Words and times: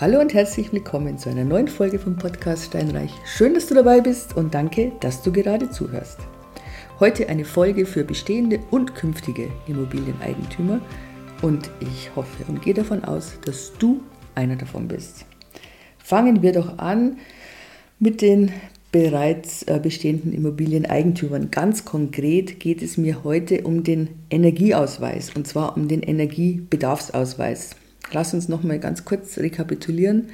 Hallo 0.00 0.18
und 0.18 0.34
herzlich 0.34 0.72
willkommen 0.72 1.18
zu 1.18 1.30
einer 1.30 1.44
neuen 1.44 1.68
Folge 1.68 2.00
vom 2.00 2.16
Podcast 2.16 2.64
Steinreich. 2.64 3.12
Schön, 3.24 3.54
dass 3.54 3.68
du 3.68 3.74
dabei 3.74 4.00
bist 4.00 4.36
und 4.36 4.52
danke, 4.52 4.90
dass 4.98 5.22
du 5.22 5.30
gerade 5.30 5.70
zuhörst. 5.70 6.18
Heute 6.98 7.28
eine 7.28 7.44
Folge 7.44 7.86
für 7.86 8.02
bestehende 8.02 8.58
und 8.72 8.96
künftige 8.96 9.52
Immobilieneigentümer 9.68 10.80
und 11.42 11.70
ich 11.78 12.10
hoffe 12.16 12.44
und 12.48 12.60
gehe 12.60 12.74
davon 12.74 13.04
aus, 13.04 13.34
dass 13.44 13.72
du 13.78 14.02
einer 14.34 14.56
davon 14.56 14.88
bist. 14.88 15.26
Fangen 15.98 16.42
wir 16.42 16.50
doch 16.50 16.78
an 16.78 17.18
mit 18.00 18.20
den 18.20 18.50
bereits 18.90 19.62
äh, 19.62 19.78
bestehenden 19.80 20.32
Immobilieneigentümern. 20.32 21.52
Ganz 21.52 21.84
konkret 21.84 22.58
geht 22.58 22.82
es 22.82 22.96
mir 22.96 23.22
heute 23.22 23.62
um 23.62 23.84
den 23.84 24.08
Energieausweis 24.28 25.30
und 25.36 25.46
zwar 25.46 25.76
um 25.76 25.86
den 25.86 26.02
Energiebedarfsausweis. 26.02 27.76
Lass 28.12 28.34
uns 28.34 28.48
noch 28.48 28.62
mal 28.62 28.78
ganz 28.78 29.04
kurz 29.04 29.38
rekapitulieren. 29.38 30.30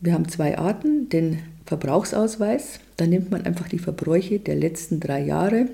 Wir 0.00 0.14
haben 0.14 0.28
zwei 0.28 0.56
Arten, 0.56 1.08
den 1.08 1.40
Verbrauchsausweis. 1.66 2.80
Da 2.96 3.06
nimmt 3.06 3.30
man 3.30 3.44
einfach 3.44 3.68
die 3.68 3.78
Verbräuche 3.78 4.38
der 4.38 4.56
letzten 4.56 5.00
drei 5.00 5.22
Jahre, 5.22 5.68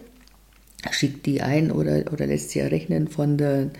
schickt 0.90 1.26
die 1.26 1.42
ein 1.42 1.70
oder, 1.70 2.12
oder 2.12 2.26
lässt 2.26 2.50
sie 2.50 2.60
errechnen 2.60 3.08
von, 3.08 3.38
der, 3.38 3.70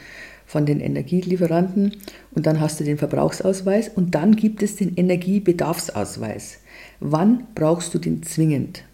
von 0.47 0.67
den 0.67 0.81
Energielieferanten 0.81 1.97
und 2.33 2.47
dann 2.47 2.61
hast 2.61 2.81
du 2.81 2.85
den 2.85 2.99
Verbrauchsausweis 2.99 3.89
und 3.89 4.15
dann 4.15 4.37
gibt 4.37 4.63
es 4.63 4.77
den 4.77 4.95
Energiebedarfsausweis. 4.97 6.59
Wann 7.01 7.47
brauchst 7.55 7.93
du 7.95 7.99
den 7.99 8.23
zwingend? 8.23 8.85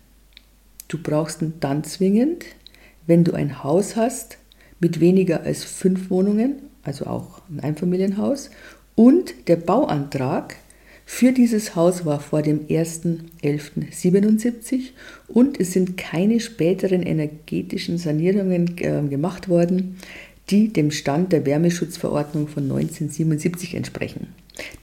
Du 0.89 0.99
brauchst 0.99 1.43
ihn 1.43 1.55
dann 1.61 1.85
zwingend, 1.85 2.45
wenn 3.07 3.25
du 3.25 3.33
ein 3.33 3.63
Haus 3.63 3.97
hast 3.97 4.39
mit 4.81 5.01
weniger 5.01 5.43
als 5.43 5.65
fünf 5.65 6.11
Wohnungen 6.11 6.57
also 6.83 7.07
auch 7.07 7.41
ein 7.49 7.61
Einfamilienhaus. 7.61 8.51
Und 8.95 9.49
der 9.49 9.57
Bauantrag 9.57 10.57
für 11.05 11.33
dieses 11.33 11.75
Haus 11.77 12.05
war 12.05 12.21
vor 12.21 12.43
dem 12.43 12.69
1.11.77 12.69 14.91
und 15.29 15.59
es 15.61 15.73
sind 15.73 15.97
keine 15.97 16.41
späteren 16.41 17.03
energetischen 17.03 17.97
Sanierungen 17.99 18.77
äh, 18.79 19.03
gemacht 19.09 19.49
worden, 19.49 19.97
die 20.51 20.73
dem 20.73 20.91
Stand 20.91 21.33
der 21.33 21.47
Wärmeschutzverordnung 21.47 22.49
von 22.49 22.65
1977 22.65 23.75
entsprechen. 23.75 24.35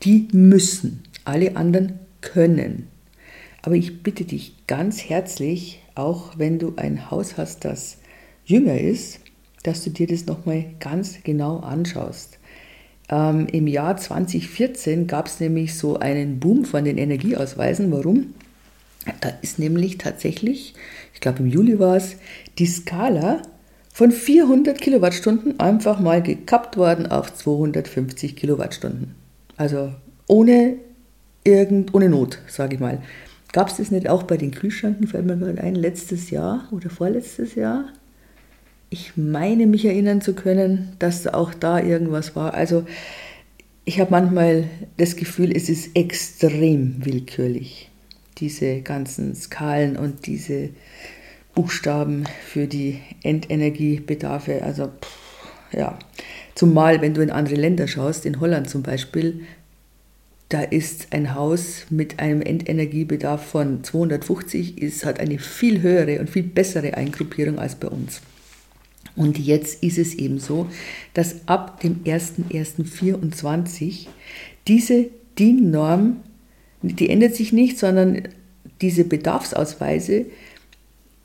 Die 0.03 0.27
müssen, 0.31 1.03
alle 1.25 1.55
anderen 1.55 1.99
können. 2.21 2.87
Aber 3.61 3.75
ich 3.75 4.03
bitte 4.03 4.23
dich 4.23 4.55
ganz 4.67 5.03
herzlich, 5.03 5.81
auch 5.95 6.37
wenn 6.37 6.59
du 6.59 6.73
ein 6.77 7.11
Haus 7.11 7.37
hast, 7.37 7.65
das 7.65 7.97
jünger 8.45 8.79
ist, 8.79 9.19
dass 9.63 9.83
du 9.83 9.89
dir 9.89 10.07
das 10.07 10.25
nochmal 10.25 10.65
ganz 10.79 11.23
genau 11.23 11.57
anschaust. 11.59 12.39
Ähm, 13.09 13.47
Im 13.51 13.67
Jahr 13.67 13.97
2014 13.97 15.07
gab 15.07 15.27
es 15.27 15.39
nämlich 15.39 15.75
so 15.75 15.97
einen 15.97 16.39
Boom 16.39 16.65
von 16.65 16.85
den 16.85 16.97
Energieausweisen. 16.97 17.91
Warum? 17.91 18.33
Da 19.21 19.29
ist 19.41 19.59
nämlich 19.59 19.97
tatsächlich, 19.97 20.75
ich 21.13 21.21
glaube 21.21 21.39
im 21.39 21.47
Juli 21.47 21.79
war 21.79 21.95
es, 21.95 22.17
die 22.57 22.67
Skala 22.67 23.41
von 23.93 24.11
400 24.11 24.79
Kilowattstunden 24.79 25.59
einfach 25.59 25.99
mal 25.99 26.21
gekappt 26.21 26.77
worden 26.77 27.07
auf 27.07 27.33
250 27.33 28.35
Kilowattstunden. 28.35 29.15
Also 29.57 29.93
ohne 30.27 30.75
irgend, 31.43 31.93
ohne 31.93 32.09
Not, 32.09 32.39
sage 32.47 32.75
ich 32.75 32.79
mal. 32.79 33.01
Gab 33.51 33.69
es 33.69 33.77
das 33.77 33.89
nicht 33.89 34.07
auch 34.07 34.23
bei 34.23 34.37
den 34.37 34.51
Kühlschränken, 34.51 35.07
fällt 35.07 35.25
mir 35.25 35.35
gerade 35.35 35.61
ein, 35.61 35.75
letztes 35.75 36.29
Jahr 36.29 36.67
oder 36.71 36.89
vorletztes 36.89 37.55
Jahr? 37.55 37.85
Ich 38.89 39.13
meine 39.15 39.67
mich 39.67 39.85
erinnern 39.85 40.21
zu 40.21 40.33
können, 40.33 40.93
dass 40.99 41.27
auch 41.27 41.53
da 41.53 41.79
irgendwas 41.79 42.35
war. 42.35 42.53
Also 42.53 42.85
ich 43.85 43.99
habe 43.99 44.11
manchmal 44.11 44.65
das 44.97 45.15
Gefühl, 45.15 45.55
es 45.55 45.69
ist 45.69 45.95
extrem 45.95 47.05
willkürlich, 47.05 47.89
diese 48.37 48.81
ganzen 48.81 49.35
Skalen 49.35 49.95
und 49.95 50.25
diese 50.25 50.69
Buchstaben 51.53 52.25
für 52.47 52.67
die 52.67 52.99
Endenergiebedarfe. 53.23 54.63
Also 54.63 54.87
pff, 54.87 55.73
ja, 55.73 55.99
zumal 56.55 57.01
wenn 57.01 57.13
du 57.13 57.21
in 57.21 57.31
andere 57.31 57.55
Länder 57.55 57.87
schaust, 57.87 58.25
in 58.25 58.39
Holland 58.39 58.69
zum 58.69 58.83
Beispiel, 58.83 59.41
da 60.49 60.61
ist 60.61 61.13
ein 61.13 61.35
Haus 61.35 61.85
mit 61.91 62.19
einem 62.19 62.41
Endenergiebedarf 62.41 63.45
von 63.45 63.83
250, 63.83 64.81
ist, 64.81 65.05
hat 65.05 65.19
eine 65.19 65.37
viel 65.37 65.81
höhere 65.83 66.19
und 66.19 66.29
viel 66.29 66.41
bessere 66.41 66.95
Eingruppierung 66.95 67.59
als 67.59 67.75
bei 67.75 67.87
uns. 67.87 68.21
Und 69.15 69.39
jetzt 69.39 69.83
ist 69.83 69.97
es 69.97 70.13
eben 70.15 70.39
so, 70.39 70.67
dass 71.13 71.47
ab 71.47 71.79
dem 71.81 72.03
01.01.24 72.03 74.07
diese 74.67 75.07
DIN-Norm, 75.37 76.17
die 76.81 77.09
ändert 77.09 77.35
sich 77.35 77.53
nicht, 77.53 77.77
sondern 77.77 78.23
diese 78.81 79.03
Bedarfsausweise 79.03 80.25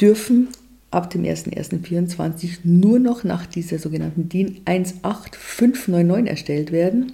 dürfen 0.00 0.48
ab 0.94 1.10
dem 1.10 1.24
01.01.24 1.24 2.60
nur 2.62 2.98
noch 2.98 3.24
nach 3.24 3.46
dieser 3.46 3.78
sogenannten 3.78 4.28
DIN 4.28 4.60
18599 4.64 6.30
erstellt 6.30 6.72
werden 6.72 7.12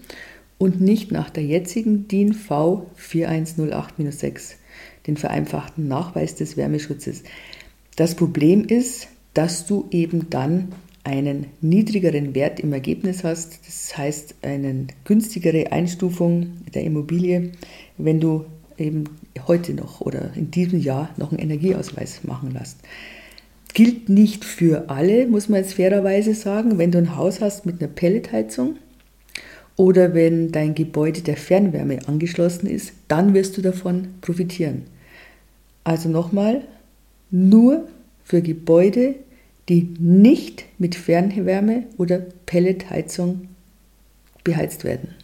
und 0.59 0.81
nicht 0.81 1.11
nach 1.11 1.31
der 1.31 1.45
jetzigen 1.45 2.07
DIN 2.07 2.35
V 2.35 2.87
4108-6, 2.99 4.57
den 5.07 5.17
vereinfachten 5.17 5.89
Nachweis 5.89 6.35
des 6.35 6.59
Wärmeschutzes. 6.59 7.23
Das 7.97 8.15
Problem 8.15 8.65
ist, 8.65 9.09
dass 9.35 9.67
du 9.67 9.87
eben 9.91 10.31
dann 10.31 10.69
einen 11.05 11.47
niedrigeren 11.61 12.35
Wert 12.35 12.61
im 12.61 12.73
Ergebnis 12.73 13.25
hast, 13.25 13.61
das 13.67 13.97
heißt 13.97 14.35
eine 14.43 14.87
günstigere 15.05 15.73
Einstufung 15.73 16.59
der 16.75 16.85
Immobilie, 16.85 17.53
wenn 17.97 18.21
du 18.21 18.45
eben 18.77 19.05
heute 19.47 19.75
noch 19.75 20.01
oder 20.01 20.31
in 20.35 20.51
diesem 20.51 20.81
Jahr 20.81 21.11
noch 21.17 21.31
einen 21.31 21.41
Energieausweis 21.41 22.25
machen 22.25 22.53
lässt. 22.53 22.79
Gilt 23.73 24.09
nicht 24.09 24.45
für 24.45 24.91
alle, 24.91 25.27
muss 25.27 25.49
man 25.49 25.61
jetzt 25.61 25.75
fairerweise 25.75 26.35
sagen. 26.35 26.79
Wenn 26.79 26.91
du 26.91 26.99
ein 26.99 27.17
Haus 27.17 27.41
hast 27.41 27.67
mit 27.67 27.81
einer 27.81 27.91
Pelletheizung 27.91 28.77
oder 29.77 30.13
wenn 30.13 30.51
dein 30.51 30.75
Gebäude 30.75 31.21
der 31.21 31.37
Fernwärme 31.37 32.01
angeschlossen 32.07 32.67
ist, 32.67 32.93
dann 33.07 33.33
wirst 33.33 33.57
du 33.57 33.63
davon 33.63 34.09
profitieren. 34.21 34.83
Also 35.85 36.09
nochmal, 36.09 36.63
nur 37.31 37.87
für 38.31 38.43
Gebäude, 38.43 39.17
die 39.69 39.93
nicht 39.99 40.65
mit 40.79 40.95
Fernwärme 40.95 41.83
oder 41.99 42.21
Pelletheizung 42.47 43.49
beheizt 44.45 44.85
werden. 44.85 45.17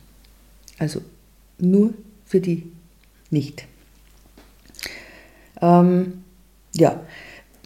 Also 0.80 1.02
nur 1.60 1.94
für 2.24 2.40
die 2.40 2.64
nicht. 3.30 3.64
Ähm, 5.62 6.24
ja, 6.74 7.00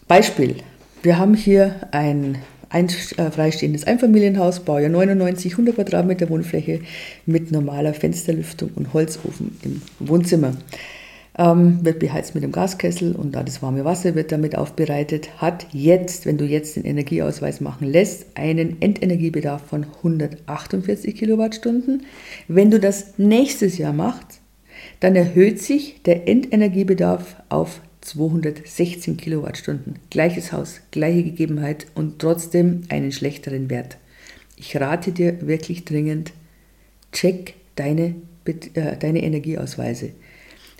Beispiel. 0.06 0.56
Wir 1.02 1.16
haben 1.16 1.32
hier 1.32 1.88
ein, 1.92 2.36
ein 2.68 2.88
äh, 3.16 3.30
freistehendes 3.30 3.84
Einfamilienhaus, 3.84 4.60
Baujahr 4.60 4.90
99, 4.90 5.52
100 5.52 5.74
Quadratmeter 5.76 6.28
Wohnfläche 6.28 6.82
mit 7.24 7.50
normaler 7.50 7.94
Fensterlüftung 7.94 8.72
und 8.74 8.92
Holzofen 8.92 9.58
im 9.62 9.80
Wohnzimmer 10.00 10.52
ähm, 11.40 11.82
wird 11.82 11.98
beheizt 12.00 12.34
mit 12.34 12.44
dem 12.44 12.52
Gaskessel 12.52 13.16
und 13.16 13.34
da 13.34 13.42
das 13.42 13.62
warme 13.62 13.84
Wasser 13.86 14.14
wird 14.14 14.30
damit 14.30 14.56
aufbereitet, 14.56 15.40
hat 15.40 15.66
jetzt, 15.72 16.26
wenn 16.26 16.36
du 16.36 16.44
jetzt 16.44 16.76
den 16.76 16.84
Energieausweis 16.84 17.62
machen 17.62 17.88
lässt, 17.88 18.26
einen 18.36 18.80
Endenergiebedarf 18.82 19.62
von 19.62 19.86
148 19.96 21.16
Kilowattstunden. 21.16 22.04
Wenn 22.46 22.70
du 22.70 22.78
das 22.78 23.14
nächstes 23.16 23.78
Jahr 23.78 23.94
machst, 23.94 24.42
dann 25.00 25.16
erhöht 25.16 25.60
sich 25.62 26.02
der 26.02 26.28
Endenergiebedarf 26.28 27.36
auf 27.48 27.80
216 28.02 29.16
Kilowattstunden. 29.16 29.98
Gleiches 30.10 30.52
Haus, 30.52 30.82
gleiche 30.90 31.22
Gegebenheit 31.22 31.86
und 31.94 32.18
trotzdem 32.18 32.82
einen 32.90 33.12
schlechteren 33.12 33.70
Wert. 33.70 33.96
Ich 34.56 34.78
rate 34.78 35.12
dir 35.12 35.46
wirklich 35.46 35.86
dringend, 35.86 36.32
check 37.12 37.54
deine, 37.76 38.16
äh, 38.44 38.96
deine 38.98 39.22
Energieausweise. 39.22 40.10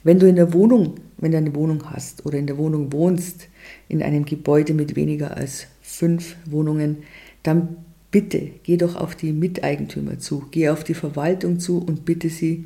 Wenn 0.03 0.19
du 0.19 0.27
in 0.27 0.37
der 0.37 0.53
Wohnung, 0.53 0.95
wenn 1.19 1.33
du 1.33 1.39
eine 1.39 1.55
Wohnung 1.55 1.91
hast 1.91 2.25
oder 2.25 2.39
in 2.39 2.47
der 2.47 2.59
Wohnung 2.59 2.93
wohnst, 2.93 3.49
in 3.89 4.03
einem 4.03 4.25
Gebäude 4.25 4.73
mit 4.73 4.97
weniger 4.97 5.37
als 5.37 5.67
fünf 5.83 6.37
Wohnungen, 6.47 6.99
dann 7.43 7.77
bitte 8.11 8.51
geh 8.63 8.77
doch 8.77 8.97
auf 8.97 9.15
die 9.15 9.33
Miteigentümer 9.33 10.19
zu, 10.19 10.45
geh 10.51 10.71
auf 10.71 10.85
die 10.85 10.95
Verwaltung 10.95 11.61
zu 11.61 11.79
und 11.79 12.05
bitte 12.05 12.29
sie, 12.29 12.65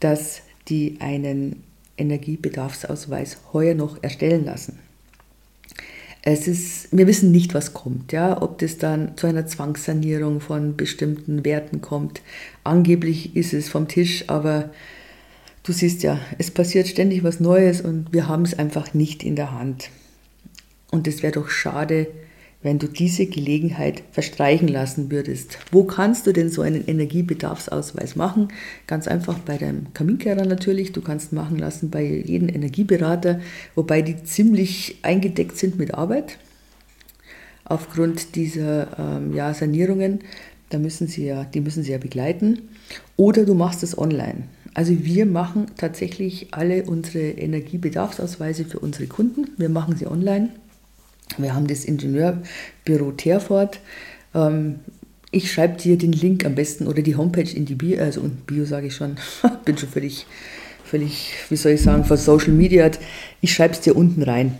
dass 0.00 0.42
die 0.68 0.96
einen 1.00 1.62
Energiebedarfsausweis 1.98 3.38
heuer 3.52 3.74
noch 3.74 4.02
erstellen 4.02 4.46
lassen. 4.46 4.78
Es 6.22 6.46
ist, 6.46 6.94
wir 6.94 7.06
wissen 7.06 7.30
nicht, 7.32 7.54
was 7.54 7.72
kommt, 7.72 8.12
ja, 8.12 8.42
ob 8.42 8.58
das 8.58 8.76
dann 8.76 9.16
zu 9.16 9.26
einer 9.26 9.46
Zwangssanierung 9.46 10.40
von 10.40 10.76
bestimmten 10.76 11.44
Werten 11.46 11.80
kommt. 11.80 12.20
Angeblich 12.62 13.36
ist 13.36 13.54
es 13.54 13.70
vom 13.70 13.88
Tisch, 13.88 14.24
aber 14.26 14.70
du 15.62 15.72
siehst 15.72 16.02
ja, 16.02 16.18
es 16.38 16.50
passiert 16.50 16.88
ständig 16.88 17.24
was 17.24 17.40
Neues 17.40 17.80
und 17.80 18.12
wir 18.12 18.28
haben 18.28 18.42
es 18.42 18.58
einfach 18.58 18.94
nicht 18.94 19.22
in 19.22 19.36
der 19.36 19.52
Hand. 19.52 19.90
Und 20.90 21.06
es 21.06 21.22
wäre 21.22 21.32
doch 21.32 21.48
schade, 21.48 22.08
wenn 22.62 22.78
du 22.78 22.88
diese 22.88 23.26
Gelegenheit 23.26 24.02
verstreichen 24.12 24.68
lassen 24.68 25.10
würdest. 25.10 25.58
Wo 25.70 25.84
kannst 25.84 26.26
du 26.26 26.32
denn 26.32 26.50
so 26.50 26.60
einen 26.60 26.86
Energiebedarfsausweis 26.86 28.16
machen? 28.16 28.48
Ganz 28.86 29.08
einfach 29.08 29.38
bei 29.38 29.56
deinem 29.56 29.94
Kaminkehrer 29.94 30.44
natürlich. 30.44 30.92
Du 30.92 31.00
kannst 31.00 31.32
machen 31.32 31.58
lassen 31.58 31.90
bei 31.90 32.04
jedem 32.04 32.48
Energieberater, 32.48 33.40
wobei 33.74 34.02
die 34.02 34.22
ziemlich 34.24 34.98
eingedeckt 35.02 35.56
sind 35.56 35.78
mit 35.78 35.94
Arbeit. 35.94 36.38
Aufgrund 37.64 38.34
dieser 38.34 38.98
ähm, 38.98 39.34
ja, 39.34 39.54
Sanierungen, 39.54 40.20
da 40.68 40.78
müssen 40.78 41.06
sie 41.06 41.24
ja, 41.24 41.44
die 41.44 41.60
müssen 41.60 41.82
sie 41.82 41.92
ja 41.92 41.98
begleiten. 41.98 42.68
Oder 43.16 43.46
du 43.46 43.54
machst 43.54 43.82
es 43.82 43.96
online. 43.96 44.44
Also 44.74 45.04
wir 45.04 45.26
machen 45.26 45.66
tatsächlich 45.76 46.48
alle 46.52 46.84
unsere 46.84 47.30
Energiebedarfsausweise 47.30 48.64
für 48.64 48.78
unsere 48.78 49.06
Kunden. 49.06 49.48
Wir 49.56 49.68
machen 49.68 49.96
sie 49.96 50.06
online 50.06 50.50
wir 51.38 51.54
haben 51.54 51.66
das 51.66 51.84
Ingenieurbüro 51.84 53.12
Terfort. 53.12 53.80
Ähm, 54.34 54.80
ich 55.30 55.52
schreibe 55.52 55.80
dir 55.80 55.96
den 55.96 56.12
Link 56.12 56.44
am 56.44 56.54
besten 56.54 56.86
oder 56.86 57.02
die 57.02 57.16
Homepage 57.16 57.50
in 57.54 57.64
die 57.64 57.76
Bio, 57.76 58.00
also 58.00 58.20
und 58.20 58.46
Bio 58.46 58.64
sage 58.64 58.88
ich 58.88 58.96
schon, 58.96 59.16
bin 59.64 59.78
schon 59.78 59.88
völlig, 59.88 60.26
völlig, 60.84 61.34
wie 61.48 61.56
soll 61.56 61.72
ich 61.72 61.82
sagen, 61.82 62.04
für 62.04 62.16
Social 62.16 62.52
Media. 62.52 62.90
Ich 63.40 63.52
schreibe 63.54 63.74
es 63.74 63.80
dir 63.80 63.94
unten 63.94 64.22
rein. 64.22 64.58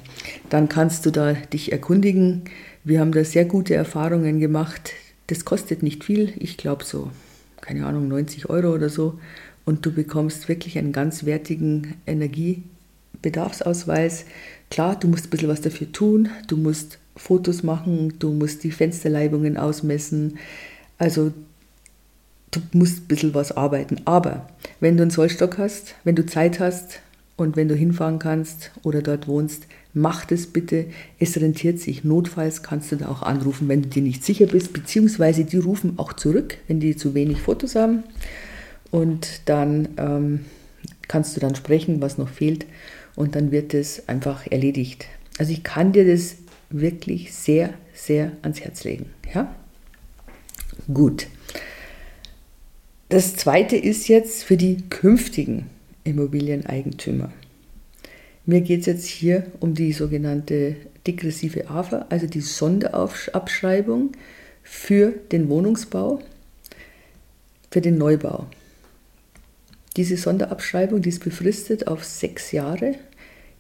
Dann 0.49 0.69
kannst 0.69 1.07
du 1.07 1.11
da 1.11 1.33
dich 1.33 1.73
erkundigen. 1.73 2.43
Wir 2.85 3.01
haben 3.01 3.13
da 3.13 3.25
sehr 3.25 3.45
gute 3.45 3.75
Erfahrungen 3.75 4.39
gemacht. 4.39 4.93
Das 5.27 5.45
kostet 5.45 5.83
nicht 5.83 6.05
viel, 6.05 6.33
ich 6.39 6.57
glaube 6.57 6.85
so, 6.85 7.11
keine 7.61 7.87
Ahnung, 7.87 8.09
90 8.09 8.49
Euro 8.49 8.73
oder 8.73 8.89
so. 8.89 9.19
Und 9.71 9.87
du 9.87 9.93
bekommst 9.93 10.49
wirklich 10.49 10.77
einen 10.79 10.93
ganz 10.93 11.25
wertigen 11.25 11.95
Energiebedarfsausweis 12.07 14.25
Klar, 14.71 14.99
du 14.99 15.09
musst 15.09 15.27
ein 15.27 15.31
bisschen 15.31 15.49
was 15.49 15.61
dafür 15.61 15.91
tun, 15.91 16.29
du 16.47 16.57
musst 16.57 16.99
Fotos 17.17 17.65
machen, 17.65 18.15
du 18.21 18.33
musst 18.33 18.63
die 18.63 18.71
Fensterleibungen 18.71 19.57
ausmessen, 19.57 20.39
also 20.97 21.33
du 22.53 22.61
musst 22.73 23.03
ein 23.03 23.07
bisschen 23.09 23.35
was 23.35 23.51
arbeiten. 23.51 24.01
Aber 24.05 24.49
wenn 24.79 24.97
du 24.97 25.03
einen 25.03 25.11
Zollstock 25.11 25.59
hast, 25.59 25.97
wenn 26.05 26.15
du 26.15 26.25
Zeit 26.25 26.61
hast 26.61 27.01
und 27.37 27.57
wenn 27.57 27.67
du 27.67 27.75
hinfahren 27.75 28.21
kannst 28.21 28.71
oder 28.85 29.03
dort 29.03 29.27
wohnst, 29.27 29.67
mach 29.93 30.25
das 30.25 30.47
bitte. 30.47 30.87
Es 31.19 31.37
rentiert 31.37 31.81
sich. 31.81 32.05
Notfalls 32.05 32.63
kannst 32.63 32.93
du 32.93 32.97
da 32.97 33.09
auch 33.09 33.23
anrufen, 33.23 33.69
wenn 33.69 33.83
du 33.83 33.89
dir 33.89 34.03
nicht 34.03 34.25
sicher 34.25 34.47
bist, 34.47 34.73
beziehungsweise 34.73 35.45
die 35.45 35.59
rufen 35.59 35.95
auch 35.97 36.13
zurück, 36.13 36.59
wenn 36.69 36.79
die 36.79 36.95
zu 36.95 37.15
wenig 37.15 37.41
Fotos 37.41 37.75
haben. 37.75 38.05
Und 38.91 39.43
dann 39.47 39.89
ähm, 39.97 40.45
kannst 41.09 41.37
du 41.37 41.41
dann 41.41 41.55
sprechen, 41.55 42.01
was 42.01 42.19
noch 42.19 42.29
fehlt 42.29 42.67
und 43.17 43.35
dann 43.35 43.51
wird 43.51 43.75
es 43.75 44.09
einfach 44.09 44.47
erledigt. 44.51 45.07
Also 45.39 45.53
ich 45.53 45.63
kann 45.63 45.93
dir 45.93 46.07
das 46.07 46.37
wirklich 46.71 47.33
sehr, 47.33 47.75
sehr 47.95 48.33
ans 48.43 48.61
Herz 48.61 48.85
legen. 48.85 49.07
Ja? 49.35 49.55
Gut. 50.93 51.27
Das 53.09 53.35
zweite 53.35 53.77
ist 53.77 54.09
jetzt 54.09 54.45
für 54.45 54.57
die 54.57 54.85
künftigen 54.89 55.67
Immobilieneigentümer. 56.05 57.33
Mir 58.47 58.61
geht 58.61 58.81
es 58.81 58.87
jetzt 58.87 59.07
hier 59.07 59.47
um 59.61 59.75
die 59.75 59.93
sogenannte 59.93 60.77
degressive 61.07 61.69
AFA, 61.69 62.07
also 62.09 62.27
die 62.27 62.41
Sonderabschreibung 62.41 64.13
für 64.63 65.13
den 65.33 65.49
Wohnungsbau, 65.49 66.21
für 67.71 67.81
den 67.81 67.99
Neubau. 67.99 68.47
Diese 69.97 70.17
Sonderabschreibung, 70.17 71.03
die 71.03 71.09
ist 71.09 71.25
befristet 71.25 71.89
auf 71.89 72.05
sechs 72.05 72.53
Jahre, 72.53 72.95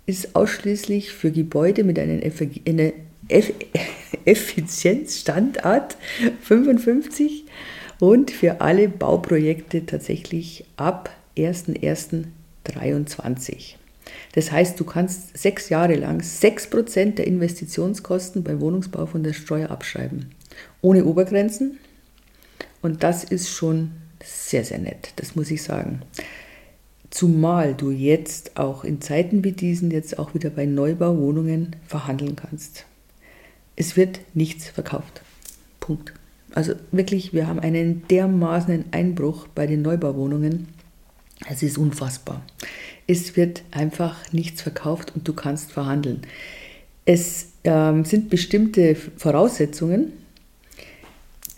ist 0.06 0.36
ausschließlich 0.36 1.12
für 1.12 1.30
Gebäude 1.30 1.84
mit 1.84 1.98
einer 1.98 2.22
Effizienzstandard 4.24 5.96
55 6.42 7.44
und 7.98 8.30
für 8.30 8.60
alle 8.60 8.88
Bauprojekte 8.88 9.86
tatsächlich 9.86 10.64
ab 10.76 11.10
1.1.23. 11.36 13.74
Das 14.32 14.52
heißt, 14.52 14.78
du 14.78 14.84
kannst 14.84 15.36
sechs 15.36 15.68
Jahre 15.68 15.94
lang 15.94 16.20
6% 16.20 17.14
der 17.14 17.26
Investitionskosten 17.26 18.42
beim 18.42 18.60
Wohnungsbau 18.60 19.06
von 19.06 19.22
der 19.22 19.32
Steuer 19.32 19.70
abschreiben. 19.70 20.30
Ohne 20.80 21.04
Obergrenzen. 21.04 21.78
Und 22.82 23.02
das 23.02 23.24
ist 23.24 23.50
schon 23.50 23.92
sehr, 24.22 24.64
sehr 24.64 24.78
nett, 24.78 25.12
das 25.16 25.36
muss 25.36 25.50
ich 25.50 25.62
sagen. 25.62 26.02
Zumal 27.10 27.74
du 27.74 27.90
jetzt 27.90 28.56
auch 28.56 28.84
in 28.84 29.00
Zeiten 29.00 29.42
wie 29.42 29.52
diesen 29.52 29.90
jetzt 29.90 30.18
auch 30.18 30.34
wieder 30.34 30.50
bei 30.50 30.64
Neubauwohnungen 30.64 31.76
verhandeln 31.86 32.36
kannst. 32.36 32.86
Es 33.74 33.96
wird 33.96 34.20
nichts 34.32 34.68
verkauft. 34.68 35.22
Punkt. 35.80 36.12
Also 36.52 36.74
wirklich, 36.92 37.32
wir 37.32 37.46
haben 37.46 37.60
einen 37.60 38.06
dermaßen 38.08 38.86
Einbruch 38.92 39.48
bei 39.48 39.66
den 39.66 39.82
Neubauwohnungen. 39.82 40.68
Es 41.48 41.62
ist 41.62 41.78
unfassbar. 41.78 42.42
Es 43.06 43.36
wird 43.36 43.62
einfach 43.70 44.32
nichts 44.32 44.62
verkauft 44.62 45.12
und 45.14 45.26
du 45.26 45.32
kannst 45.32 45.72
verhandeln. 45.72 46.22
Es 47.04 47.48
ähm, 47.64 48.04
sind 48.04 48.30
bestimmte 48.30 48.94
Voraussetzungen. 48.94 50.12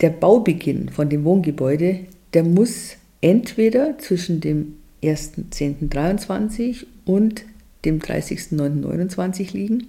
Der 0.01 0.09
Baubeginn 0.09 0.89
von 0.89 1.09
dem 1.09 1.23
Wohngebäude 1.23 2.07
der 2.33 2.43
muss 2.43 2.95
entweder 3.21 3.97
zwischen 3.99 4.41
dem 4.41 4.75
1.10.23 5.01 6.85
und 7.05 7.45
dem 7.85 7.99
30.09.29 7.99 9.53
liegen. 9.53 9.87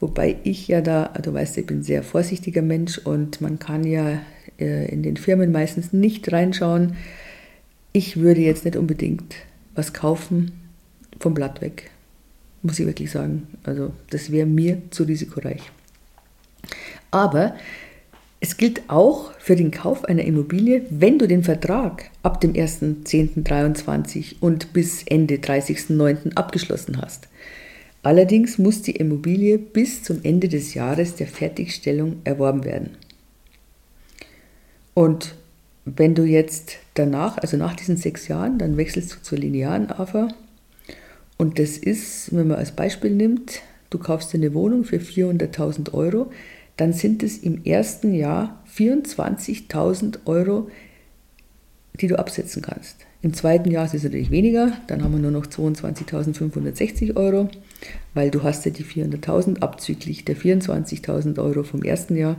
Wobei 0.00 0.36
ich 0.42 0.68
ja 0.68 0.80
da, 0.80 1.08
du 1.22 1.32
weißt, 1.32 1.58
ich 1.58 1.66
bin 1.66 1.78
ein 1.78 1.82
sehr 1.82 2.02
vorsichtiger 2.02 2.62
Mensch 2.62 2.98
und 2.98 3.40
man 3.40 3.58
kann 3.58 3.84
ja 3.84 4.20
äh, 4.58 4.90
in 4.90 5.02
den 5.02 5.16
Firmen 5.16 5.52
meistens 5.52 5.92
nicht 5.92 6.30
reinschauen. 6.32 6.96
Ich 7.92 8.18
würde 8.18 8.40
jetzt 8.40 8.64
nicht 8.64 8.76
unbedingt 8.76 9.36
was 9.74 9.92
kaufen 9.92 10.52
vom 11.18 11.34
Blatt 11.34 11.60
weg, 11.60 11.90
muss 12.62 12.78
ich 12.78 12.86
wirklich 12.86 13.10
sagen. 13.10 13.46
Also 13.64 13.92
das 14.10 14.30
wäre 14.30 14.46
mir 14.46 14.82
zu 14.90 15.04
risikoreich. 15.04 15.62
Aber 17.10 17.54
es 18.40 18.56
gilt 18.56 18.82
auch 18.88 19.32
für 19.38 19.56
den 19.56 19.70
Kauf 19.70 20.04
einer 20.04 20.24
Immobilie, 20.24 20.82
wenn 20.90 21.18
du 21.18 21.26
den 21.26 21.42
Vertrag 21.42 22.10
ab 22.22 22.40
dem 22.40 22.52
1.10.23 22.52 24.36
und 24.40 24.72
bis 24.72 25.02
Ende 25.04 25.36
30.09. 25.36 26.34
abgeschlossen 26.34 27.00
hast. 27.00 27.28
Allerdings 28.02 28.58
muss 28.58 28.82
die 28.82 28.96
Immobilie 28.96 29.58
bis 29.58 30.02
zum 30.02 30.20
Ende 30.22 30.48
des 30.48 30.74
Jahres 30.74 31.16
der 31.16 31.26
Fertigstellung 31.26 32.18
erworben 32.24 32.64
werden. 32.64 32.90
Und 34.94 35.34
wenn 35.84 36.14
du 36.14 36.24
jetzt 36.24 36.76
danach, 36.94 37.38
also 37.38 37.56
nach 37.56 37.74
diesen 37.74 37.96
sechs 37.96 38.28
Jahren, 38.28 38.58
dann 38.58 38.76
wechselst 38.76 39.12
du 39.14 39.22
zur 39.22 39.38
linearen 39.38 39.90
AFA. 39.90 40.28
Und 41.36 41.58
das 41.58 41.78
ist, 41.78 42.34
wenn 42.34 42.48
man 42.48 42.58
als 42.58 42.72
Beispiel 42.72 43.10
nimmt, 43.10 43.62
du 43.90 43.98
kaufst 43.98 44.34
eine 44.34 44.54
Wohnung 44.54 44.84
für 44.84 44.98
400.000 44.98 45.92
Euro, 45.92 46.30
dann 46.76 46.92
sind 46.92 47.22
es 47.22 47.38
im 47.38 47.64
ersten 47.64 48.14
Jahr 48.14 48.62
24.000 48.74 50.26
Euro, 50.26 50.68
die 52.00 52.08
du 52.08 52.18
absetzen 52.18 52.62
kannst. 52.62 52.96
Im 53.22 53.32
zweiten 53.32 53.70
Jahr 53.70 53.86
ist 53.86 53.94
es 53.94 54.04
natürlich 54.04 54.30
weniger, 54.30 54.72
dann 54.86 55.02
haben 55.02 55.12
wir 55.12 55.18
nur 55.18 55.30
noch 55.30 55.46
22.560 55.46 57.16
Euro, 57.16 57.48
weil 58.14 58.30
du 58.30 58.42
hast 58.42 58.66
ja 58.66 58.70
die 58.70 58.84
400.000 58.84 59.60
abzüglich 59.60 60.24
der 60.24 60.36
24.000 60.36 61.38
Euro 61.42 61.62
vom 61.62 61.82
ersten 61.82 62.16
Jahr 62.16 62.36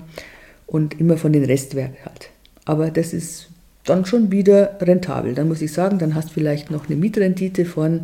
und 0.68 1.00
immer 1.00 1.18
von 1.18 1.34
den 1.34 1.44
Restwerken 1.44 1.98
halt. 2.06 2.30
Aber 2.66 2.92
das 2.92 3.14
ist 3.14 3.50
dann 3.86 4.06
schon 4.06 4.32
wieder 4.32 4.78
rentabel. 4.82 5.34
Dann 5.34 5.48
muss 5.48 5.62
ich 5.62 5.74
sagen, 5.74 5.98
dann 5.98 6.14
hast 6.14 6.30
du 6.30 6.34
vielleicht 6.34 6.70
noch 6.70 6.88
eine 6.88 6.96
Mietrendite 6.96 7.66
von, 7.66 8.02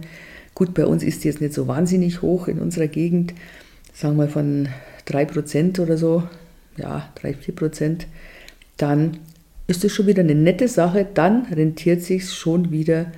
gut, 0.55 0.73
bei 0.73 0.85
uns 0.85 1.03
ist 1.03 1.23
die 1.23 1.27
jetzt 1.27 1.41
nicht 1.41 1.53
so 1.53 1.67
wahnsinnig 1.67 2.21
hoch 2.21 2.47
in 2.47 2.59
unserer 2.59 2.87
Gegend, 2.87 3.33
sagen 3.93 4.17
wir 4.17 4.29
von 4.29 4.69
3% 5.07 5.79
oder 5.79 5.97
so, 5.97 6.23
ja, 6.77 7.09
3, 7.15 7.31
4%, 7.31 8.05
dann 8.77 9.17
ist 9.67 9.83
es 9.83 9.93
schon 9.93 10.07
wieder 10.07 10.21
eine 10.21 10.35
nette 10.35 10.67
Sache, 10.67 11.07
dann 11.13 11.45
rentiert 11.45 12.01
sich 12.01 12.31
schon 12.31 12.71
wieder 12.71 13.11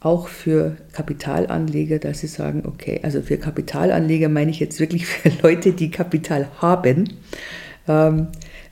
auch 0.00 0.28
für 0.28 0.76
Kapitalanleger, 0.92 1.98
dass 1.98 2.20
sie 2.20 2.26
sagen, 2.26 2.64
okay, 2.66 3.00
also 3.02 3.22
für 3.22 3.38
Kapitalanleger 3.38 4.28
meine 4.28 4.50
ich 4.50 4.60
jetzt 4.60 4.78
wirklich 4.78 5.06
für 5.06 5.30
Leute, 5.42 5.72
die 5.72 5.90
Kapital 5.90 6.48
haben, 6.58 7.14
ähm, 7.88 8.28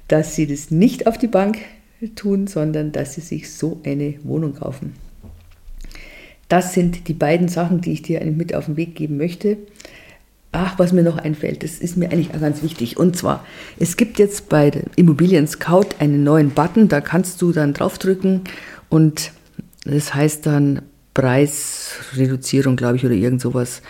dass 0.08 0.36
sie 0.36 0.46
das 0.46 0.70
nicht 0.70 1.06
auf 1.06 1.16
die 1.16 1.28
Bank 1.28 1.58
tun, 2.16 2.46
sondern 2.46 2.92
dass 2.92 3.14
sie 3.14 3.22
sich 3.22 3.50
so 3.50 3.80
eine 3.84 4.14
Wohnung 4.24 4.54
kaufen. 4.54 4.94
Das 6.48 6.74
sind 6.74 7.08
die 7.08 7.14
beiden 7.14 7.48
Sachen, 7.48 7.80
die 7.80 7.92
ich 7.92 8.02
dir 8.02 8.22
mit 8.24 8.54
auf 8.54 8.66
den 8.66 8.76
Weg 8.76 8.94
geben 8.94 9.16
möchte. 9.16 9.56
Ach, 10.52 10.78
was 10.78 10.92
mir 10.92 11.02
noch 11.02 11.16
einfällt, 11.16 11.62
das 11.62 11.78
ist 11.78 11.96
mir 11.96 12.12
eigentlich 12.12 12.34
auch 12.34 12.40
ganz 12.40 12.62
wichtig. 12.62 12.98
Und 12.98 13.16
zwar, 13.16 13.44
es 13.78 13.96
gibt 13.96 14.18
jetzt 14.18 14.50
bei 14.50 14.70
Immobilien 14.96 15.46
Scout 15.46 15.88
einen 15.98 16.24
neuen 16.24 16.50
Button, 16.50 16.88
da 16.88 17.00
kannst 17.00 17.40
du 17.40 17.52
dann 17.52 17.72
draufdrücken 17.72 18.42
und 18.90 19.32
das 19.86 20.14
heißt 20.14 20.44
dann 20.44 20.82
Preisreduzierung, 21.14 22.76
glaube 22.76 22.96
ich, 22.96 23.04
oder 23.06 23.14
irgend 23.14 23.40
sowas. 23.40 23.80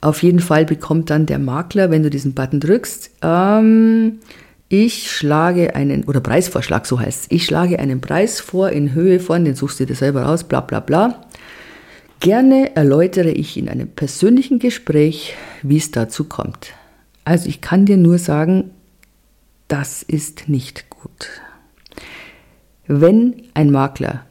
Auf 0.00 0.22
jeden 0.22 0.40
Fall 0.40 0.64
bekommt 0.64 1.10
dann 1.10 1.26
der 1.26 1.38
Makler, 1.38 1.90
wenn 1.90 2.02
du 2.04 2.10
diesen 2.10 2.34
Button 2.34 2.60
drückst, 2.60 3.10
ähm, 3.22 4.20
ich 4.68 5.10
schlage 5.10 5.74
einen, 5.76 6.04
oder 6.04 6.20
Preisvorschlag, 6.20 6.86
so 6.86 6.98
heißt 6.98 7.22
es, 7.22 7.26
ich 7.30 7.44
schlage 7.44 7.78
einen 7.78 8.00
Preis 8.00 8.40
vor 8.40 8.70
in 8.70 8.92
Höhe 8.92 9.20
von, 9.20 9.44
den 9.44 9.54
suchst 9.54 9.80
du 9.80 9.86
dir 9.86 9.94
selber 9.94 10.22
raus, 10.22 10.44
bla 10.44 10.60
bla 10.60 10.80
bla. 10.80 11.23
Gerne 12.24 12.74
erläutere 12.74 13.32
ich 13.32 13.58
in 13.58 13.68
einem 13.68 13.86
persönlichen 13.86 14.58
Gespräch, 14.58 15.34
wie 15.62 15.76
es 15.76 15.90
dazu 15.90 16.24
kommt. 16.24 16.72
Also 17.26 17.50
ich 17.50 17.60
kann 17.60 17.84
dir 17.84 17.98
nur 17.98 18.16
sagen, 18.16 18.70
das 19.68 20.02
ist 20.02 20.48
nicht 20.48 20.88
gut. 20.88 21.28
Wenn 22.86 23.42
ein 23.52 23.70
Makler 23.70 24.24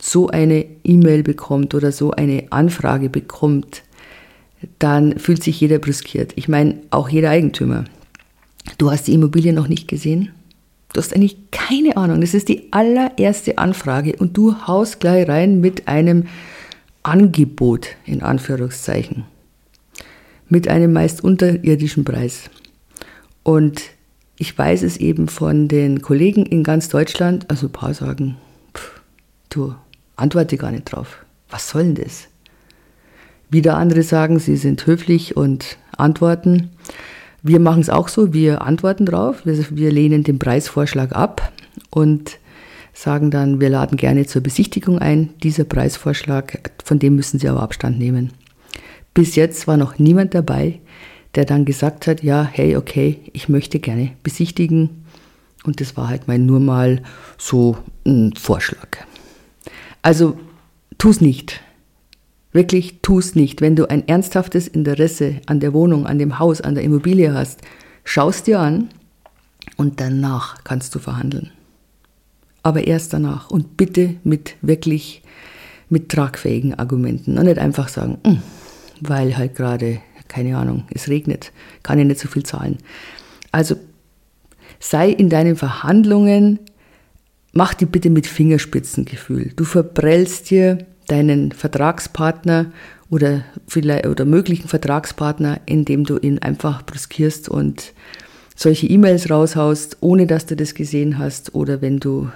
so 0.00 0.28
eine 0.28 0.64
E-Mail 0.84 1.24
bekommt 1.24 1.74
oder 1.74 1.90
so 1.90 2.12
eine 2.12 2.46
Anfrage 2.50 3.08
bekommt, 3.08 3.82
dann 4.78 5.18
fühlt 5.18 5.42
sich 5.42 5.60
jeder 5.60 5.80
brüskiert. 5.80 6.34
Ich 6.36 6.46
meine, 6.46 6.82
auch 6.90 7.08
jeder 7.08 7.30
Eigentümer. 7.30 7.82
Du 8.78 8.92
hast 8.92 9.08
die 9.08 9.14
Immobilie 9.14 9.52
noch 9.52 9.66
nicht 9.66 9.88
gesehen? 9.88 10.30
Du 10.92 11.00
hast 11.00 11.12
eigentlich 11.12 11.50
keine 11.50 11.96
Ahnung. 11.96 12.20
Das 12.20 12.32
ist 12.32 12.48
die 12.48 12.72
allererste 12.72 13.58
Anfrage 13.58 14.14
und 14.14 14.36
du 14.36 14.54
haust 14.68 15.00
gleich 15.00 15.26
rein 15.28 15.60
mit 15.60 15.88
einem 15.88 16.28
Angebot 17.04 17.88
in 18.06 18.22
Anführungszeichen. 18.22 19.24
Mit 20.48 20.66
einem 20.68 20.92
meist 20.92 21.22
unterirdischen 21.22 22.04
Preis. 22.04 22.50
Und 23.42 23.82
ich 24.36 24.56
weiß 24.56 24.82
es 24.82 24.96
eben 24.96 25.28
von 25.28 25.68
den 25.68 26.02
Kollegen 26.02 26.44
in 26.44 26.64
ganz 26.64 26.88
Deutschland, 26.88 27.48
also 27.50 27.66
ein 27.66 27.72
paar 27.72 27.94
sagen, 27.94 28.36
pff, 28.74 29.02
du, 29.50 29.74
antworte 30.16 30.56
gar 30.56 30.72
nicht 30.72 30.84
drauf. 30.84 31.24
Was 31.50 31.68
soll 31.68 31.84
denn 31.84 32.04
das? 32.04 32.28
Wieder 33.50 33.76
andere 33.76 34.02
sagen, 34.02 34.38
sie 34.38 34.56
sind 34.56 34.86
höflich 34.86 35.36
und 35.36 35.76
antworten. 35.96 36.70
Wir 37.42 37.60
machen 37.60 37.82
es 37.82 37.90
auch 37.90 38.08
so, 38.08 38.32
wir 38.32 38.62
antworten 38.62 39.04
drauf, 39.04 39.44
wir, 39.44 39.56
wir 39.70 39.92
lehnen 39.92 40.24
den 40.24 40.38
Preisvorschlag 40.38 41.12
ab 41.12 41.52
und 41.90 42.38
sagen 42.94 43.30
dann, 43.30 43.60
wir 43.60 43.68
laden 43.68 43.98
gerne 43.98 44.24
zur 44.24 44.42
Besichtigung 44.42 44.98
ein. 44.98 45.30
Dieser 45.42 45.64
Preisvorschlag, 45.64 46.72
von 46.84 46.98
dem 46.98 47.16
müssen 47.16 47.38
Sie 47.38 47.48
aber 47.48 47.62
Abstand 47.62 47.98
nehmen. 47.98 48.32
Bis 49.12 49.34
jetzt 49.34 49.66
war 49.66 49.76
noch 49.76 49.98
niemand 49.98 50.34
dabei, 50.34 50.80
der 51.34 51.44
dann 51.44 51.64
gesagt 51.64 52.06
hat, 52.06 52.22
ja, 52.22 52.48
hey, 52.50 52.76
okay, 52.76 53.18
ich 53.32 53.48
möchte 53.48 53.80
gerne 53.80 54.12
besichtigen. 54.22 55.04
Und 55.64 55.80
das 55.80 55.96
war 55.96 56.08
halt 56.08 56.28
mal 56.28 56.38
nur 56.38 56.60
mal 56.60 57.02
so 57.36 57.76
ein 58.06 58.34
Vorschlag. 58.36 58.98
Also 60.02 60.38
tu 60.98 61.10
es 61.10 61.20
nicht. 61.20 61.60
Wirklich 62.52 63.00
tu 63.02 63.18
es 63.18 63.34
nicht. 63.34 63.60
Wenn 63.60 63.74
du 63.74 63.90
ein 63.90 64.06
ernsthaftes 64.06 64.68
Interesse 64.68 65.40
an 65.46 65.58
der 65.58 65.72
Wohnung, 65.72 66.06
an 66.06 66.18
dem 66.18 66.38
Haus, 66.38 66.60
an 66.60 66.74
der 66.74 66.84
Immobilie 66.84 67.34
hast, 67.34 67.62
schaust 68.04 68.46
dir 68.46 68.60
an 68.60 68.90
und 69.76 70.00
danach 70.00 70.62
kannst 70.62 70.94
du 70.94 71.00
verhandeln. 71.00 71.50
Aber 72.64 72.86
erst 72.86 73.12
danach 73.12 73.50
und 73.50 73.76
bitte 73.76 74.16
mit 74.24 74.56
wirklich 74.62 75.22
mit 75.90 76.08
tragfähigen 76.08 76.74
Argumenten 76.74 77.38
und 77.38 77.44
nicht 77.44 77.58
einfach 77.58 77.88
sagen, 77.88 78.18
hm, 78.24 78.42
weil 79.00 79.36
halt 79.36 79.54
gerade, 79.54 80.00
keine 80.28 80.56
Ahnung, 80.56 80.84
es 80.90 81.08
regnet, 81.08 81.52
kann 81.82 81.98
ich 81.98 82.06
nicht 82.06 82.20
so 82.20 82.26
viel 82.26 82.42
zahlen. 82.42 82.78
Also 83.52 83.76
sei 84.80 85.10
in 85.10 85.28
deinen 85.28 85.56
Verhandlungen, 85.56 86.58
mach 87.52 87.74
die 87.74 87.86
bitte 87.86 88.10
mit 88.10 88.26
Fingerspitzengefühl. 88.26 89.52
Du 89.54 89.64
verprellst 89.64 90.50
dir 90.50 90.78
deinen 91.06 91.52
Vertragspartner 91.52 92.72
oder, 93.10 93.44
vielleicht, 93.68 94.06
oder 94.06 94.24
möglichen 94.24 94.68
Vertragspartner, 94.68 95.60
indem 95.66 96.04
du 96.04 96.16
ihn 96.16 96.38
einfach 96.38 96.82
bruskierst 96.82 97.48
und 97.48 97.92
solche 98.56 98.86
E-Mails 98.86 99.30
raushaust, 99.30 99.98
ohne 100.00 100.26
dass 100.26 100.46
du 100.46 100.56
das 100.56 100.74
gesehen 100.74 101.18
hast 101.18 101.54
oder 101.54 101.82
wenn 101.82 102.00
du 102.00 102.30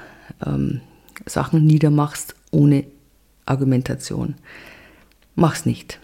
ähm, 0.45 0.81
Sachen 1.27 1.67
niedermachst 1.67 2.35
ohne 2.51 2.85
Argumentation. 3.47 4.35
Mach's 5.35 5.67
nicht. 5.67 5.99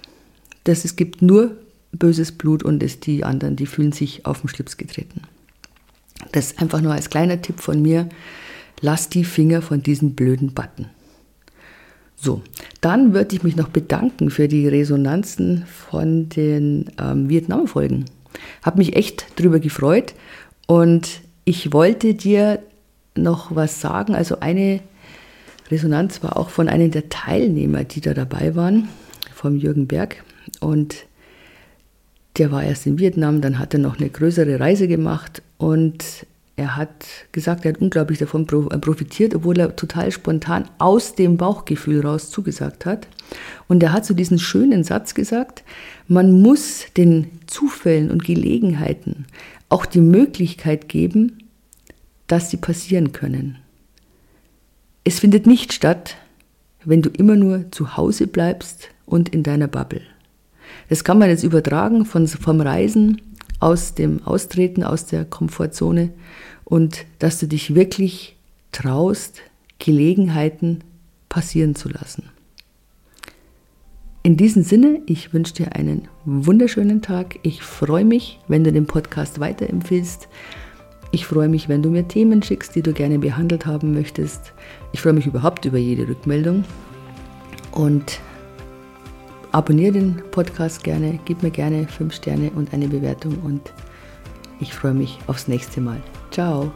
Das, 0.65 0.85
es 0.85 0.97
gibt 0.97 1.23
nur 1.23 1.57
böses 1.93 2.33
Blut 2.33 2.63
und 2.63 2.83
es, 2.83 3.01
die 3.01 3.25
anderen, 3.25 3.57
die 3.57 3.67
fühlen 3.67 3.93
sich 3.93 4.27
auf 4.27 4.41
den 4.41 4.49
Schlips 4.49 4.77
getreten. 4.77 5.23
Das 6.33 6.59
einfach 6.59 6.81
nur 6.81 6.93
als 6.93 7.11
kleiner 7.11 7.41
Tipp 7.41 7.61
von 7.61 7.83
mir. 7.83 8.09
Lass 8.81 9.09
die 9.09 9.25
Finger 9.25 9.63
von 9.63 9.83
diesem 9.83 10.15
blöden 10.15 10.53
Button. 10.53 10.87
So, 12.17 12.43
dann 12.81 13.13
würde 13.13 13.37
ich 13.37 13.43
mich 13.43 13.57
noch 13.57 13.69
bedanken 13.69 14.31
für 14.31 14.49
die 14.49 14.67
Resonanzen 14.67 15.65
von 15.67 16.29
den 16.29 16.91
ähm, 16.99 17.29
Vietnam-Folgen. 17.29 18.07
Habe 18.63 18.79
mich 18.79 18.97
echt 18.97 19.27
drüber 19.37 19.61
gefreut 19.61 20.15
und 20.67 21.21
ich 21.45 21.73
wollte 21.73 22.15
dir 22.15 22.63
noch 23.17 23.55
was 23.55 23.81
sagen. 23.81 24.15
Also 24.15 24.41
eine 24.41 24.81
Resonanz 25.71 26.23
war 26.23 26.37
auch 26.37 26.51
von 26.51 26.69
einem 26.69 26.91
der 26.91 27.09
Teilnehmer, 27.09 27.85
die 27.85 28.01
da 28.01 28.15
dabei 28.15 28.55
waren, 28.55 28.89
vom 29.35 29.57
Jürgen 29.57 29.87
Berg. 29.87 30.23
Und 30.61 31.07
der 32.37 32.51
war 32.51 32.65
erst 32.65 32.87
in 32.87 32.99
Vietnam, 32.99 33.41
dann 33.41 33.59
hat 33.59 33.75
er 33.75 33.81
noch 33.81 33.99
eine 33.99 34.11
größere 34.11 34.59
Reise 34.59 34.89
gemacht 34.89 35.43
und 35.57 36.27
er 36.57 36.77
hat 36.77 37.07
gesagt, 37.33 37.65
er 37.65 37.73
hat 37.73 37.81
unglaublich 37.81 38.19
davon 38.19 38.43
äh, 38.43 38.79
profitiert, 38.79 39.35
obwohl 39.35 39.59
er 39.59 39.75
total 39.75 40.13
spontan 40.13 40.69
aus 40.79 41.15
dem 41.15 41.37
Bauchgefühl 41.37 42.07
raus 42.07 42.31
zugesagt 42.31 42.87
hat. 42.87 43.09
Und 43.67 43.83
er 43.83 43.93
hat 43.93 44.07
so 44.07 44.15
diesen 44.15 44.39
schönen 44.39 44.85
Satz 44.85 45.15
gesagt, 45.15 45.65
man 46.07 46.43
muss 46.43 46.85
den 46.97 47.31
Zufällen 47.47 48.11
und 48.11 48.25
Gelegenheiten 48.25 49.27
auch 49.69 49.85
die 49.85 50.01
Möglichkeit 50.01 50.89
geben, 50.89 51.44
dass 52.27 52.51
sie 52.51 52.57
passieren 52.57 53.13
können. 53.13 53.59
Es 55.05 55.21
findet 55.21 55.47
nicht 55.47 55.73
statt, 55.73 56.17
wenn 56.85 57.03
du 57.03 57.11
immer 57.11 57.37
nur 57.37 57.71
zu 57.71 57.97
Hause 57.97 58.27
bleibst 58.27 58.89
und 59.07 59.29
in 59.29 59.43
deiner 59.43 59.69
Bubble. 59.69 60.03
Das 60.89 61.05
kann 61.05 61.19
man 61.19 61.29
jetzt 61.29 61.45
übertragen 61.45 62.05
von, 62.05 62.27
vom 62.27 62.61
Reisen 62.61 63.21
aus 63.61 63.95
dem 63.95 64.23
Austreten 64.25 64.83
aus 64.83 65.07
der 65.07 65.25
Komfortzone 65.25 66.11
und 66.65 67.05
dass 67.19 67.39
du 67.39 67.47
dich 67.47 67.75
wirklich 67.75 68.37
traust, 68.73 69.43
Gelegenheiten 69.79 70.81
passieren 71.29 71.75
zu 71.75 71.89
lassen. 71.89 72.25
In 74.23 74.39
diesem 74.39 74.63
Sinne, 74.63 75.03
ich 75.05 75.35
wünsche 75.35 75.53
dir 75.53 75.77
einen 75.77 76.09
wunderschönen 76.25 77.03
Tag. 77.03 77.39
Ich 77.43 77.63
freue 77.63 78.07
mich, 78.07 78.41
wenn 78.49 78.65
du 78.65 78.73
den 78.73 78.87
Podcast 78.87 79.39
weiterempfiehlst. 79.39 80.29
Ich 81.15 81.27
freue 81.27 81.49
mich, 81.49 81.69
wenn 81.69 81.81
du 81.81 81.91
mir 81.91 82.09
Themen 82.09 82.43
schickst, 82.43 82.75
die 82.75 82.83
du 82.83 82.93
gerne 82.93 83.21
behandelt 83.21 83.67
haben 83.67 83.95
möchtest. 83.95 84.53
Ich 84.91 85.01
freue 85.01 85.13
mich 85.13 85.27
überhaupt 85.27 85.65
über 85.65 85.79
jede 85.79 86.09
Rückmeldung. 86.09 86.65
Und 87.71 88.19
abonniere 89.53 89.93
den 89.93 90.23
Podcast 90.33 90.83
gerne, 90.83 91.21
gib 91.25 91.45
mir 91.45 91.53
gerne 91.53 91.87
fünf 91.87 92.15
Sterne 92.15 92.51
und 92.57 92.75
eine 92.75 92.89
Bewertung 92.89 93.39
und 93.45 93.73
ich 94.59 94.75
freue 94.75 94.95
mich 94.95 95.17
aufs 95.29 95.47
nächste 95.47 95.81
Mal. 95.81 96.03
Ciao. 96.33 96.73